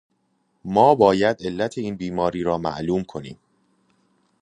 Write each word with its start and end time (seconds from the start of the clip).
ما 0.65 0.95
باید 0.95 1.37
علت 1.41 1.77
این 1.77 1.95
بیماری 1.95 2.43
را 2.43 2.57
معلوم 2.57 3.03
کنیم. 3.03 3.37